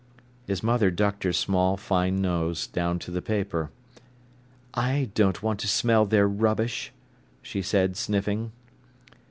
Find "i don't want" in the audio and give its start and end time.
4.73-5.59